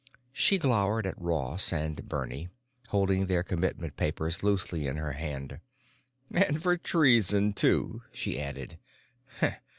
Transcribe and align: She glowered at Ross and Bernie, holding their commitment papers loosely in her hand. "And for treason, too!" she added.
She 0.33 0.57
glowered 0.57 1.05
at 1.05 1.21
Ross 1.21 1.71
and 1.71 2.09
Bernie, 2.09 2.49
holding 2.87 3.27
their 3.27 3.43
commitment 3.43 3.97
papers 3.97 4.41
loosely 4.41 4.87
in 4.87 4.97
her 4.97 5.11
hand. 5.11 5.59
"And 6.31 6.59
for 6.59 6.75
treason, 6.75 7.53
too!" 7.53 8.01
she 8.11 8.41
added. 8.41 8.79